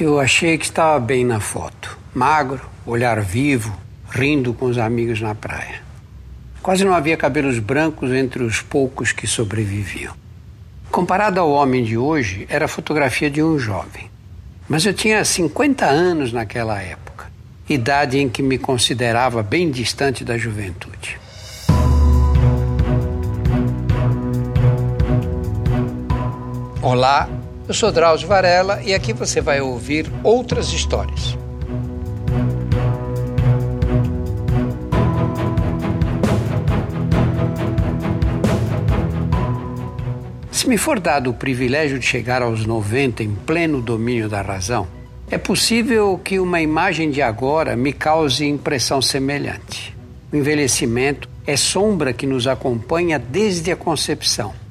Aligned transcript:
Eu 0.00 0.18
achei 0.18 0.58
que 0.58 0.64
estava 0.64 0.98
bem 0.98 1.24
na 1.24 1.38
foto. 1.38 1.96
Magro, 2.12 2.68
olhar 2.84 3.20
vivo, 3.20 3.78
rindo 4.10 4.52
com 4.52 4.66
os 4.66 4.76
amigos 4.76 5.20
na 5.20 5.36
praia. 5.36 5.82
Quase 6.60 6.84
não 6.84 6.92
havia 6.92 7.16
cabelos 7.16 7.60
brancos 7.60 8.10
entre 8.10 8.42
os 8.42 8.60
poucos 8.60 9.12
que 9.12 9.24
sobreviviam. 9.24 10.12
Comparado 10.90 11.38
ao 11.38 11.48
homem 11.48 11.84
de 11.84 11.96
hoje, 11.96 12.44
era 12.50 12.64
a 12.64 12.68
fotografia 12.68 13.30
de 13.30 13.40
um 13.40 13.56
jovem. 13.56 14.10
Mas 14.68 14.84
eu 14.84 14.92
tinha 14.92 15.24
50 15.24 15.86
anos 15.86 16.32
naquela 16.32 16.82
época, 16.82 17.30
idade 17.68 18.18
em 18.18 18.28
que 18.28 18.42
me 18.42 18.58
considerava 18.58 19.44
bem 19.44 19.70
distante 19.70 20.24
da 20.24 20.36
juventude. 20.36 21.20
Olá, 26.82 27.28
eu 27.66 27.72
sou 27.72 27.90
Drauzio 27.90 28.28
Varela 28.28 28.82
e 28.82 28.92
aqui 28.92 29.12
você 29.12 29.40
vai 29.40 29.60
ouvir 29.60 30.10
outras 30.22 30.72
histórias. 30.72 31.36
Se 40.50 40.68
me 40.68 40.76
for 40.76 41.00
dado 41.00 41.30
o 41.30 41.34
privilégio 41.34 41.98
de 41.98 42.06
chegar 42.06 42.42
aos 42.42 42.66
90 42.66 43.22
em 43.22 43.34
pleno 43.34 43.80
domínio 43.80 44.28
da 44.28 44.42
razão, 44.42 44.86
é 45.30 45.38
possível 45.38 46.20
que 46.22 46.38
uma 46.38 46.60
imagem 46.60 47.10
de 47.10 47.22
agora 47.22 47.74
me 47.76 47.92
cause 47.92 48.46
impressão 48.46 49.00
semelhante. 49.00 49.96
O 50.30 50.36
envelhecimento 50.36 51.28
é 51.46 51.56
sombra 51.56 52.12
que 52.12 52.26
nos 52.26 52.46
acompanha 52.46 53.18
desde 53.18 53.72
a 53.72 53.76
concepção 53.76 54.63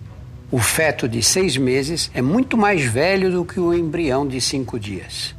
o 0.53 0.59
feto 0.59 1.09
de 1.09 1.23
seis 1.23 1.57
meses 1.57 2.11
é 2.13 2.21
muito 2.21 2.55
mais 2.55 2.83
velho 2.83 3.31
do 3.31 3.43
que 3.43 3.59
o 3.59 3.73
embrião 3.73 4.27
de 4.27 4.39
cinco 4.39 4.79
dias. 4.79 5.33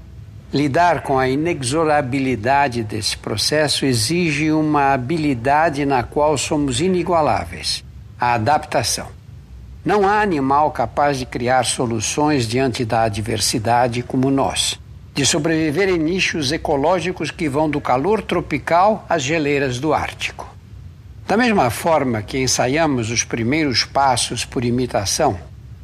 Lidar 0.52 1.04
com 1.04 1.16
a 1.16 1.28
inexorabilidade 1.28 2.82
desse 2.82 3.16
processo 3.16 3.86
exige 3.86 4.50
uma 4.50 4.92
habilidade 4.92 5.86
na 5.86 6.02
qual 6.02 6.36
somos 6.36 6.80
inigualáveis: 6.80 7.84
a 8.18 8.34
adaptação. 8.34 9.06
Não 9.84 10.04
há 10.04 10.20
animal 10.20 10.72
capaz 10.72 11.16
de 11.16 11.26
criar 11.26 11.64
soluções 11.64 12.48
diante 12.48 12.84
da 12.84 13.02
adversidade 13.02 14.02
como 14.02 14.32
nós, 14.32 14.80
de 15.14 15.24
sobreviver 15.24 15.90
em 15.90 15.98
nichos 15.98 16.50
ecológicos 16.50 17.30
que 17.30 17.48
vão 17.48 17.70
do 17.70 17.80
calor 17.80 18.20
tropical 18.20 19.06
às 19.08 19.22
geleiras 19.22 19.78
do 19.78 19.94
Ártico. 19.94 20.53
Da 21.26 21.38
mesma 21.38 21.70
forma 21.70 22.20
que 22.20 22.38
ensaiamos 22.38 23.10
os 23.10 23.24
primeiros 23.24 23.82
passos 23.82 24.44
por 24.44 24.62
imitação, 24.62 25.38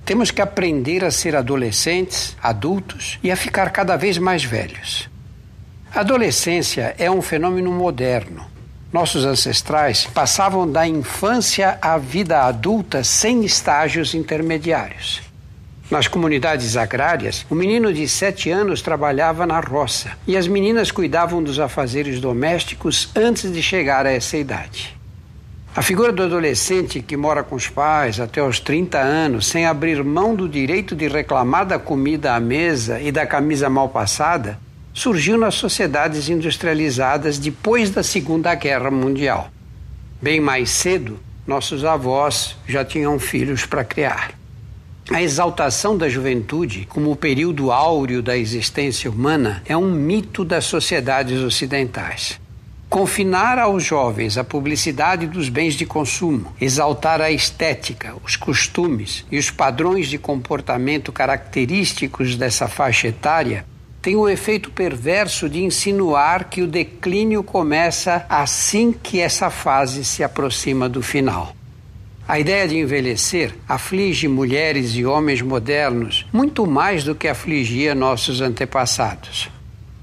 temos 0.04 0.30
que 0.30 0.42
aprender 0.42 1.02
a 1.02 1.10
ser 1.10 1.34
adolescentes, 1.34 2.36
adultos 2.42 3.18
e 3.22 3.30
a 3.30 3.36
ficar 3.36 3.70
cada 3.70 3.96
vez 3.96 4.18
mais 4.18 4.44
velhos. 4.44 5.08
A 5.94 6.00
adolescência 6.00 6.94
é 6.98 7.10
um 7.10 7.22
fenômeno 7.22 7.72
moderno. 7.72 8.44
Nossos 8.92 9.24
ancestrais 9.24 10.06
passavam 10.12 10.70
da 10.70 10.86
infância 10.86 11.78
à 11.80 11.96
vida 11.96 12.42
adulta 12.42 13.02
sem 13.02 13.42
estágios 13.44 14.14
intermediários. 14.14 15.22
Nas 15.90 16.06
comunidades 16.06 16.76
agrárias, 16.76 17.46
o 17.48 17.54
menino 17.54 17.92
de 17.92 18.06
sete 18.06 18.50
anos 18.50 18.82
trabalhava 18.82 19.46
na 19.46 19.58
roça 19.58 20.10
e 20.26 20.36
as 20.36 20.46
meninas 20.46 20.90
cuidavam 20.90 21.42
dos 21.42 21.58
afazeres 21.58 22.20
domésticos 22.20 23.10
antes 23.16 23.50
de 23.50 23.62
chegar 23.62 24.04
a 24.06 24.12
essa 24.12 24.36
idade. 24.36 24.99
A 25.74 25.82
figura 25.82 26.12
do 26.12 26.24
adolescente 26.24 27.00
que 27.00 27.16
mora 27.16 27.44
com 27.44 27.54
os 27.54 27.68
pais 27.68 28.18
até 28.18 28.42
os 28.42 28.58
30 28.58 28.98
anos, 28.98 29.46
sem 29.46 29.66
abrir 29.66 30.02
mão 30.02 30.34
do 30.34 30.48
direito 30.48 30.96
de 30.96 31.06
reclamar 31.06 31.64
da 31.64 31.78
comida 31.78 32.34
à 32.34 32.40
mesa 32.40 33.00
e 33.00 33.12
da 33.12 33.24
camisa 33.24 33.70
mal 33.70 33.88
passada, 33.88 34.58
surgiu 34.92 35.38
nas 35.38 35.54
sociedades 35.54 36.28
industrializadas 36.28 37.38
depois 37.38 37.88
da 37.88 38.02
Segunda 38.02 38.52
Guerra 38.56 38.90
Mundial. 38.90 39.48
Bem 40.20 40.40
mais 40.40 40.70
cedo, 40.70 41.20
nossos 41.46 41.84
avós 41.84 42.56
já 42.66 42.84
tinham 42.84 43.16
filhos 43.20 43.64
para 43.64 43.84
criar. 43.84 44.32
A 45.08 45.22
exaltação 45.22 45.96
da 45.96 46.08
juventude 46.08 46.84
como 46.90 47.12
o 47.12 47.16
período 47.16 47.70
áureo 47.70 48.20
da 48.20 48.36
existência 48.36 49.08
humana 49.08 49.62
é 49.64 49.76
um 49.76 49.90
mito 49.90 50.44
das 50.44 50.64
sociedades 50.64 51.40
ocidentais. 51.40 52.40
Confinar 52.90 53.56
aos 53.56 53.84
jovens 53.84 54.36
a 54.36 54.42
publicidade 54.42 55.28
dos 55.28 55.48
bens 55.48 55.74
de 55.74 55.86
consumo, 55.86 56.52
exaltar 56.60 57.20
a 57.20 57.30
estética, 57.30 58.16
os 58.24 58.34
costumes 58.34 59.24
e 59.30 59.38
os 59.38 59.48
padrões 59.48 60.08
de 60.08 60.18
comportamento 60.18 61.12
característicos 61.12 62.34
dessa 62.34 62.66
faixa 62.66 63.06
etária 63.06 63.64
tem 64.02 64.16
o 64.16 64.28
efeito 64.28 64.72
perverso 64.72 65.48
de 65.48 65.62
insinuar 65.62 66.50
que 66.50 66.62
o 66.62 66.66
declínio 66.66 67.44
começa 67.44 68.26
assim 68.28 68.92
que 68.92 69.20
essa 69.20 69.50
fase 69.50 70.04
se 70.04 70.24
aproxima 70.24 70.88
do 70.88 71.00
final. 71.00 71.54
A 72.26 72.40
ideia 72.40 72.66
de 72.66 72.76
envelhecer 72.76 73.54
aflige 73.68 74.26
mulheres 74.26 74.96
e 74.96 75.06
homens 75.06 75.40
modernos 75.40 76.26
muito 76.32 76.66
mais 76.66 77.04
do 77.04 77.14
que 77.14 77.28
afligia 77.28 77.94
nossos 77.94 78.40
antepassados. 78.40 79.48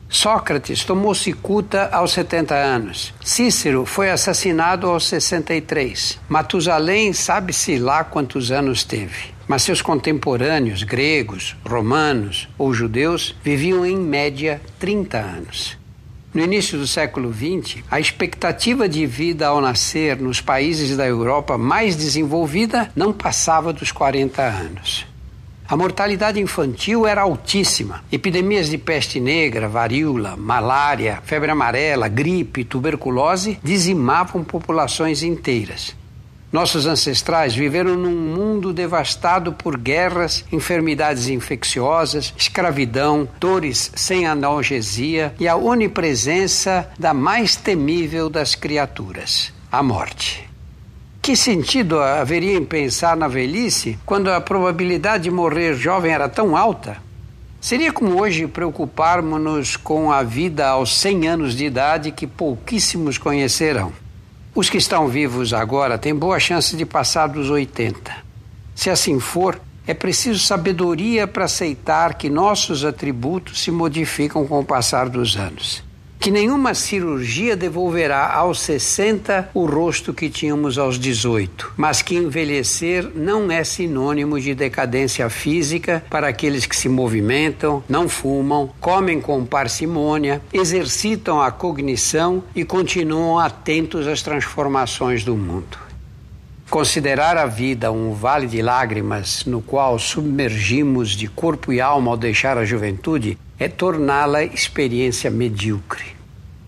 Sócrates 0.09 0.85
tomou 0.85 1.13
cicuta 1.13 1.89
aos 1.91 2.11
70 2.13 2.55
anos. 2.55 3.13
Cícero 3.23 3.85
foi 3.85 4.09
assassinado 4.09 4.87
aos 4.87 5.05
63. 5.07 6.19
Matusalém 6.29 7.11
sabe-se 7.11 7.77
lá 7.77 8.03
quantos 8.03 8.49
anos 8.49 8.83
teve. 8.83 9.35
Mas 9.47 9.63
seus 9.63 9.81
contemporâneos, 9.81 10.83
gregos, 10.83 11.55
romanos 11.65 12.47
ou 12.57 12.73
judeus, 12.73 13.35
viviam 13.43 13.85
em 13.85 13.97
média 13.97 14.61
30 14.79 15.17
anos. 15.17 15.77
No 16.33 16.43
início 16.43 16.77
do 16.77 16.85
século 16.85 17.33
XX, 17.33 17.83
a 17.89 17.99
expectativa 17.99 18.87
de 18.87 19.05
vida 19.05 19.47
ao 19.47 19.59
nascer 19.59 20.17
nos 20.17 20.39
países 20.39 20.95
da 20.95 21.05
Europa 21.05 21.57
mais 21.57 21.95
desenvolvida 21.95 22.91
não 22.95 23.11
passava 23.11 23.73
dos 23.73 23.91
40 23.91 24.41
anos. 24.41 25.05
A 25.69 25.75
mortalidade 25.75 26.39
infantil 26.39 27.05
era 27.05 27.23
altíssima. 27.23 28.01
Epidemias 28.09 28.69
de 28.69 28.77
peste 28.77 29.19
negra, 29.19 29.67
varíola, 29.67 30.37
malária, 30.37 31.21
febre 31.25 31.51
amarela, 31.51 32.07
gripe, 32.07 32.63
tuberculose 32.63 33.59
dizimavam 33.61 34.45
populações 34.45 35.23
inteiras. 35.23 35.93
Nossos 36.49 36.85
ancestrais 36.85 37.53
viveram 37.53 37.97
num 37.97 38.15
mundo 38.15 38.71
devastado 38.71 39.51
por 39.51 39.77
guerras, 39.77 40.45
enfermidades 40.53 41.27
infecciosas, 41.27 42.33
escravidão, 42.37 43.27
dores 43.37 43.91
sem 43.93 44.25
analgesia 44.25 45.35
e 45.37 45.49
a 45.49 45.57
onipresença 45.57 46.89
da 46.97 47.13
mais 47.13 47.57
temível 47.57 48.29
das 48.29 48.55
criaturas, 48.55 49.51
a 49.69 49.83
morte. 49.83 50.46
Que 51.27 51.35
sentido 51.35 51.99
haveria 51.99 52.53
em 52.53 52.63
pensar 52.63 53.17
na 53.17 53.27
velhice 53.27 53.99
quando 54.05 54.31
a 54.31 54.39
probabilidade 54.39 55.25
de 55.25 55.29
morrer 55.29 55.75
jovem 55.75 56.13
era 56.13 56.29
tão 56.29 56.55
alta? 56.55 56.99
Seria 57.59 57.91
como 57.91 58.21
hoje 58.21 58.47
preocuparmos-nos 58.47 59.75
com 59.75 60.09
a 60.09 60.23
vida 60.23 60.65
aos 60.65 60.97
100 60.97 61.27
anos 61.27 61.53
de 61.53 61.65
idade 61.65 62.13
que 62.13 62.25
pouquíssimos 62.25 63.17
conhecerão. 63.17 63.91
Os 64.55 64.69
que 64.69 64.77
estão 64.77 65.09
vivos 65.09 65.51
agora 65.53 65.97
têm 65.97 66.15
boa 66.15 66.39
chance 66.39 66.73
de 66.77 66.85
passar 66.85 67.27
dos 67.27 67.49
80. 67.49 68.09
Se 68.73 68.89
assim 68.89 69.19
for, 69.19 69.59
é 69.85 69.93
preciso 69.93 70.39
sabedoria 70.39 71.27
para 71.27 71.43
aceitar 71.43 72.13
que 72.13 72.29
nossos 72.29 72.85
atributos 72.85 73.61
se 73.61 73.69
modificam 73.69 74.47
com 74.47 74.61
o 74.61 74.65
passar 74.65 75.09
dos 75.09 75.35
anos 75.35 75.85
que 76.19 76.31
nenhuma 76.31 76.73
cirurgia 76.73 77.55
devolverá 77.55 78.33
aos 78.33 78.59
60 78.61 79.49
o 79.53 79.65
rosto 79.65 80.13
que 80.13 80.29
tínhamos 80.29 80.77
aos 80.77 80.99
18, 80.99 81.73
mas 81.77 82.01
que 82.01 82.15
envelhecer 82.15 83.09
não 83.15 83.51
é 83.51 83.63
sinônimo 83.63 84.39
de 84.39 84.53
decadência 84.53 85.29
física 85.29 86.03
para 86.09 86.27
aqueles 86.27 86.65
que 86.65 86.75
se 86.75 86.89
movimentam, 86.89 87.83
não 87.87 88.09
fumam, 88.09 88.69
comem 88.79 89.21
com 89.21 89.45
parcimônia, 89.45 90.41
exercitam 90.51 91.41
a 91.41 91.51
cognição 91.51 92.43
e 92.55 92.63
continuam 92.63 93.39
atentos 93.39 94.07
às 94.07 94.21
transformações 94.21 95.23
do 95.23 95.35
mundo. 95.35 95.86
Considerar 96.69 97.37
a 97.37 97.45
vida 97.45 97.93
um 97.93 98.11
vale 98.13 98.45
de 98.45 98.61
lágrimas 98.61 99.45
no 99.45 99.61
qual 99.61 99.97
submergimos 99.97 101.11
de 101.11 101.25
corpo 101.25 101.71
e 101.71 101.79
alma 101.79 102.11
ao 102.11 102.17
deixar 102.17 102.57
a 102.57 102.65
juventude 102.65 103.37
é 103.57 103.69
torná-la 103.69 104.43
experiência 104.43 105.31
medíocre. 105.31 106.17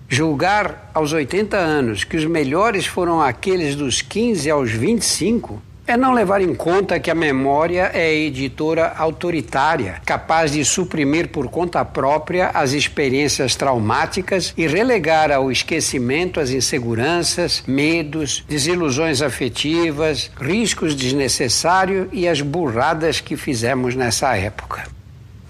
Julgar 0.07 0.90
aos 0.94 1.12
80 1.12 1.57
anos 1.57 2.06
que 2.06 2.16
os 2.16 2.24
melhores 2.25 2.86
foram 2.86 3.22
aqueles 3.22 3.75
dos 3.75 4.01
15 4.01 4.50
aos 4.50 4.72
25 4.72 5.62
é 5.92 5.98
não 5.98 6.14
levar 6.14 6.42
em 6.42 6.54
conta 6.54 7.00
que 7.00 7.10
a 7.10 7.16
memória 7.16 7.90
é 7.94 8.14
editora 8.14 8.94
autoritária, 8.96 10.02
capaz 10.06 10.52
de 10.52 10.64
suprimir 10.64 11.30
por 11.30 11.50
conta 11.50 11.84
própria 11.84 12.52
as 12.54 12.74
experiências 12.74 13.56
traumáticas 13.56 14.54
e 14.56 14.68
relegar 14.68 15.32
ao 15.32 15.52
esquecimento 15.52 16.40
as 16.40 16.52
inseguranças, 16.52 17.64
medos, 17.66 18.44
desilusões 18.48 19.22
afetivas, 19.22 20.30
riscos 20.40 20.94
desnecessários 20.94 22.08
e 22.12 22.28
as 22.28 22.42
burradas 22.42 23.20
que 23.20 23.36
fizemos 23.36 23.96
nessa 23.96 24.36
época. 24.38 24.88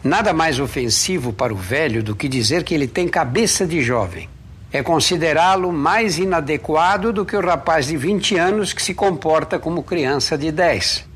Nada 0.01 0.31
mais 0.31 0.59
ofensivo 0.59 1.33
para 1.33 1.53
o 1.53 1.57
velho 1.57 2.01
do 2.01 2.15
que 2.15 2.29
dizer 2.29 2.63
que 2.63 2.73
ele 2.73 2.87
tem 2.87 3.07
cabeça 3.07 3.67
de 3.67 3.81
jovem. 3.81 4.29
É 4.71 4.83
considerá-lo 4.83 5.71
mais 5.71 6.19
inadequado 6.19 7.11
do 7.11 7.25
que 7.25 7.35
o 7.35 7.41
rapaz 7.41 7.87
de 7.87 7.97
20 7.97 8.37
anos 8.37 8.71
que 8.71 8.81
se 8.81 8.93
comporta 8.93 9.57
como 9.57 9.81
criança 9.81 10.37
de 10.37 10.51
10. 10.51 11.09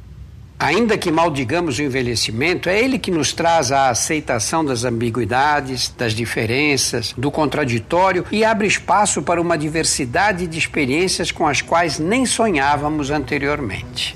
Ainda 0.57 0.97
que 0.97 1.11
mal 1.11 1.29
digamos 1.29 1.77
o 1.77 1.81
envelhecimento, 1.81 2.69
é 2.69 2.79
ele 2.79 2.97
que 2.97 3.11
nos 3.11 3.33
traz 3.33 3.71
a 3.71 3.89
aceitação 3.89 4.63
das 4.63 4.85
ambiguidades, 4.85 5.93
das 5.97 6.13
diferenças, 6.13 7.13
do 7.17 7.29
contraditório 7.29 8.25
e 8.31 8.45
abre 8.45 8.65
espaço 8.65 9.21
para 9.21 9.41
uma 9.41 9.57
diversidade 9.57 10.47
de 10.47 10.57
experiências 10.57 11.31
com 11.31 11.45
as 11.45 11.61
quais 11.61 11.99
nem 11.99 12.25
sonhávamos 12.25 13.11
anteriormente. 13.11 14.15